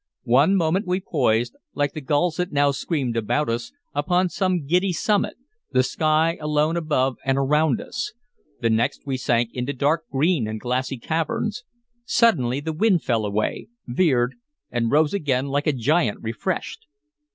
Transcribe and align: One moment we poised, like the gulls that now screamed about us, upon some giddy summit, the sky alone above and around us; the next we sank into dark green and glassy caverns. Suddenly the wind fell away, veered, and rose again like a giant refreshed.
One 0.23 0.55
moment 0.55 0.87
we 0.87 0.99
poised, 0.99 1.55
like 1.75 1.93
the 1.93 2.01
gulls 2.01 2.37
that 2.37 2.51
now 2.51 2.71
screamed 2.71 3.15
about 3.15 3.49
us, 3.49 3.71
upon 3.93 4.29
some 4.29 4.65
giddy 4.65 4.93
summit, 4.93 5.35
the 5.73 5.83
sky 5.83 6.39
alone 6.41 6.75
above 6.75 7.17
and 7.23 7.37
around 7.37 7.79
us; 7.79 8.11
the 8.59 8.71
next 8.71 9.05
we 9.05 9.15
sank 9.15 9.51
into 9.53 9.73
dark 9.73 10.05
green 10.11 10.47
and 10.47 10.59
glassy 10.59 10.97
caverns. 10.97 11.63
Suddenly 12.03 12.61
the 12.61 12.73
wind 12.73 13.03
fell 13.03 13.25
away, 13.27 13.67
veered, 13.85 14.33
and 14.71 14.89
rose 14.91 15.13
again 15.13 15.49
like 15.49 15.67
a 15.67 15.71
giant 15.71 16.17
refreshed. 16.23 16.87